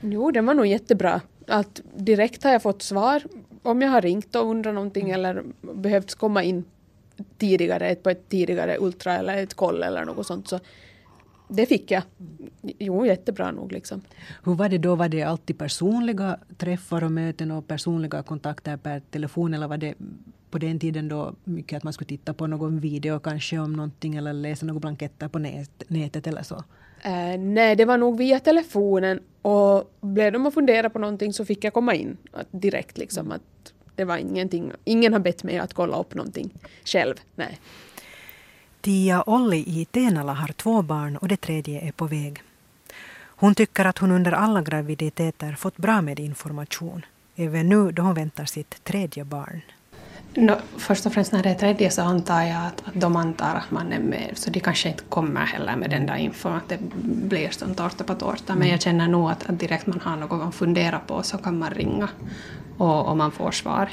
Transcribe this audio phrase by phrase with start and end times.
[0.00, 1.20] Jo, den var nog jättebra.
[1.46, 3.22] Att direkt har jag fått svar
[3.62, 6.64] om jag har ringt och undrat någonting eller behövt komma in
[7.38, 10.48] tidigare på ett tidigare ultra eller ett koll eller något sånt.
[10.48, 10.60] Så
[11.48, 12.02] det fick jag.
[12.78, 14.00] Jo, jättebra nog liksom.
[14.44, 14.94] Hur var det då?
[14.94, 19.94] Var det alltid personliga träffar och möten och personliga kontakter per telefon eller var det
[20.50, 24.16] på den tiden då mycket att man skulle titta på någon video kanske om någonting
[24.16, 25.38] eller läsa några blanketter på
[25.88, 26.54] nätet eller så?
[27.06, 31.44] Uh, nej, det var nog via telefonen och blev de att fundera på någonting så
[31.44, 32.16] fick jag komma in
[32.50, 36.50] direkt liksom att det var ingenting, ingen har bett mig att kolla upp någonting
[36.84, 37.58] själv, nej.
[38.80, 42.42] Tia Olli i Tenala har två barn och det tredje är på väg.
[43.40, 47.04] Hon tycker att hon under alla graviditeter fått bra med information,
[47.36, 49.62] även nu då hon väntar sitt tredje barn.
[50.34, 53.54] No, först och främst när det är tredje så antar jag att, att de antar
[53.54, 56.68] att man är med, så de kanske inte kommer heller med den där infon, att
[56.68, 58.54] det blir som tårta på tårta.
[58.54, 61.58] Men jag känner nog att, att direkt man har något att fundera på så kan
[61.58, 62.08] man ringa
[62.78, 63.90] och, och man får svar.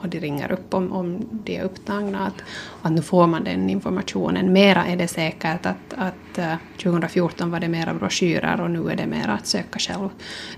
[0.00, 2.26] Och de ringer upp om, om de är upptagna.
[2.26, 2.42] Att,
[2.82, 4.52] att nu får man den informationen.
[4.52, 8.96] Mera är det säkert att, att uh, 2014 var det mera broschyrer och nu är
[8.96, 10.08] det mera att söka själv.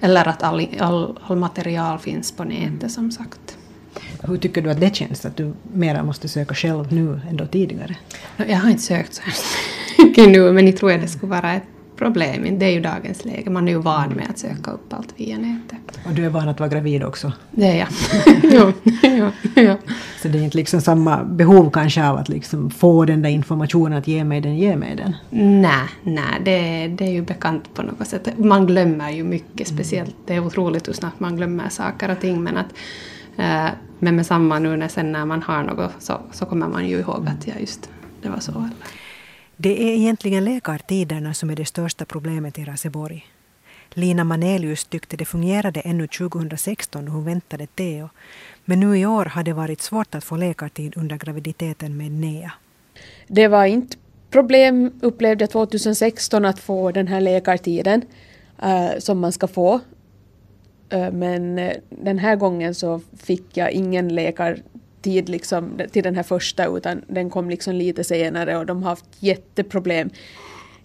[0.00, 3.49] Eller att all, all, all material finns på nätet som sagt.
[4.22, 7.46] Hur tycker du att det känns, att du mera måste söka själv nu än då
[7.46, 7.96] tidigare?
[8.36, 9.22] Jag har inte sökt så
[9.98, 11.62] mycket nu, men jag tror att det skulle vara ett
[12.00, 12.58] problem.
[12.58, 13.50] Det är ju dagens läge.
[13.50, 15.98] Man är ju van med att söka upp allt via nätet.
[16.06, 17.32] Och du är van att vara gravid också?
[17.50, 17.88] Det är jag.
[18.42, 19.30] jo, ja,
[19.62, 19.76] ja.
[20.22, 23.98] Så det är inte liksom samma behov kanske av att liksom få den där informationen,
[23.98, 25.16] att ge mig den, ge mig den?
[25.60, 28.38] Nej, nej det, det är ju bekant på något sätt.
[28.38, 30.16] Man glömmer ju mycket, speciellt.
[30.26, 32.42] Det är otroligt hur snabbt man glömmer saker och ting.
[32.42, 32.68] Men att
[33.98, 36.98] men med samma nu när, sen när man har något så, så kommer man ju
[36.98, 37.90] ihåg att ja, just
[38.22, 38.68] det var så.
[39.56, 43.26] Det är egentligen läkartiderna som är det största problemet i Raseborg.
[43.90, 48.08] Lina Manelius tyckte det fungerade ännu 2016 när hon väntade Theo.
[48.64, 52.52] Men nu i år har det varit svårt att få läkartid under graviditeten med Nea.
[53.26, 53.96] Det var inte
[54.30, 58.02] problem, upplevde jag 2016, att få den här läkartiden
[58.62, 59.80] uh, som man ska få.
[60.90, 66.22] Eh, men eh, den här gången så fick jag ingen läkartid liksom till den här
[66.22, 70.10] första utan den kom liksom lite senare och de har haft jätteproblem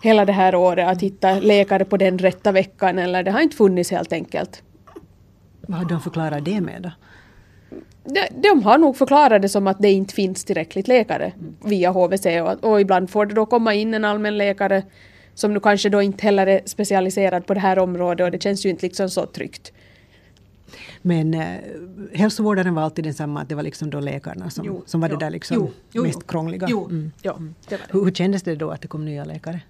[0.02, 3.56] hela det här året att hitta läkare på den rätta veckan eller det har inte
[3.56, 4.64] funnits helt enkelt.
[5.62, 6.92] Vad har de förklarat det med då?
[8.04, 11.32] De, de har nog förklarat det som att det inte finns tillräckligt läkare
[11.66, 14.84] via HVC och, och ibland får det då komma in en allmän läkare
[15.34, 18.66] som nu kanske då inte heller är specialiserad på det här området och det känns
[18.66, 19.72] ju inte liksom så tryggt.
[21.02, 21.60] Men eh,
[22.14, 25.16] hälsovårdaren var alltid densamma, att det var liksom då läkarna som, jo, som var jo,
[25.16, 26.68] det där liksom jo, jo, mest krångliga.
[26.68, 27.12] Mm.
[27.22, 27.40] ja,
[27.70, 27.94] det var det.
[27.94, 29.62] Hur, hur kändes det då att det kom nya läkare?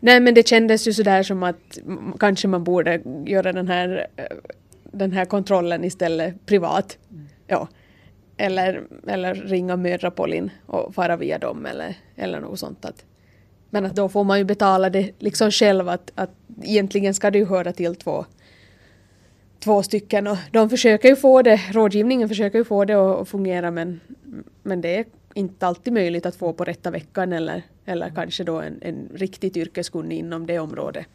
[0.00, 1.78] Nej men det kändes ju sådär som att
[2.18, 4.24] kanske man borde göra den här, eh,
[4.92, 6.98] den här kontrollen istället privat.
[7.10, 7.28] Mm.
[7.46, 7.68] Ja.
[8.36, 12.84] Eller, eller ringa mödrapolin och fara via dem eller, eller något sånt.
[12.84, 13.04] Att,
[13.70, 16.30] men att då får man ju betala det liksom själv att, att
[16.62, 18.24] egentligen ska det ju höra till två
[19.60, 23.70] två stycken och de försöker ju få det, rådgivningen försöker ju få det att fungera
[23.70, 24.00] men,
[24.62, 25.04] men det är
[25.34, 29.56] inte alltid möjligt att få på rätta veckan eller, eller kanske då en, en riktigt
[29.56, 31.06] yrkeskunnig inom det området.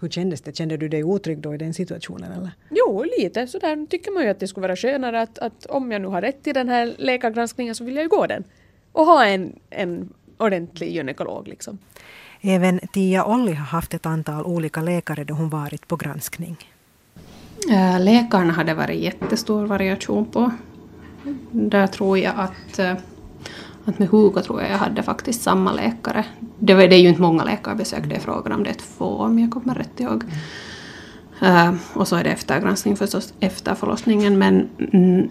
[0.00, 0.56] Hur kändes det?
[0.56, 2.32] Kände du dig otrygg då i den situationen?
[2.32, 2.50] Eller?
[2.70, 6.02] Jo, lite sådär tycker man ju att det skulle vara skönare att, att om jag
[6.02, 8.44] nu har rätt i den här läkargranskningen så vill jag ju gå den.
[8.92, 11.78] Och ha en, en ordentlig gynekolog liksom.
[12.40, 16.56] Även Tia Olli har haft ett antal olika läkare då hon varit på granskning.
[17.68, 20.50] Läkarna läkarna hade varit jättestor variation på.
[21.50, 22.92] Där tror jag att, eh,
[23.84, 26.24] att med Hugo tror jag jag hade faktiskt samma läkare.
[26.58, 29.04] Det, var, det är ju inte många läkarbesök det är frågan om, det är två
[29.04, 30.24] om jag kommer rätt ihåg.
[31.42, 35.28] Uh, och så är det eftergranskning förstås efter förlossningen men mm,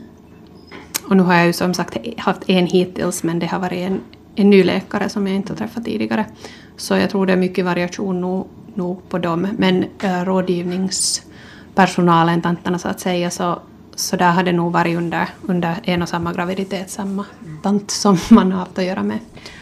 [1.10, 4.02] och nu har jag ju som sagt haft en hittills men det har varit en,
[4.36, 6.26] en ny läkare som jag inte har träffat tidigare.
[6.78, 11.28] Så jag tror det är mycket variation nog, nog på dem men uh, rådgivnings
[11.78, 13.60] personalen, tanterna så att säga, så,
[13.96, 17.26] så där har det nog varit under, under en och samma graviditet samma
[17.64, 19.20] tant som man har haft att göra med.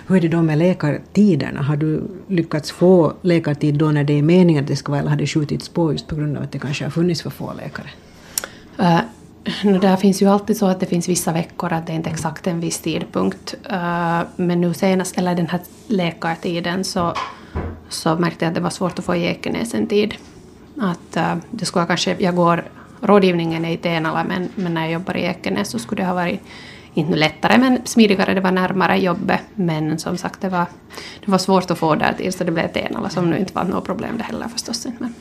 [0.07, 1.61] Hur är det då med läkartiderna?
[1.61, 5.09] Har du lyckats få läkartid då när det är meningen att det ska vara eller
[5.09, 7.53] har det skjutits på just på grund av att det kanske har funnits för få
[7.53, 7.89] läkare?
[8.79, 9.01] Uh,
[9.63, 12.09] No, där finns ju alltid så att det finns vissa veckor att det är inte
[12.09, 13.55] exakt en viss tidpunkt.
[13.71, 17.13] Uh, men nu senast, eller den här läkartiden, så,
[17.89, 20.13] så märkte jag att det var svårt att få i Ekenäs en tid.
[20.77, 22.63] Att äh, det skulle kanske, jag går,
[23.01, 26.13] rådgivningen är i Tenala men, men när jag jobbar i Ekenäs så skulle det ha
[26.13, 26.41] varit
[26.93, 29.41] inte lättare men smidigare, det var närmare jobbet.
[29.55, 30.65] Men som sagt det var,
[31.25, 33.63] det var svårt att få där till så det blev Tenala som nu inte var
[33.63, 34.87] något problem det heller förstås.
[34.99, 35.13] Men.